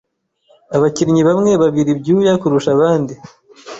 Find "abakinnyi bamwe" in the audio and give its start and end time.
0.75-1.51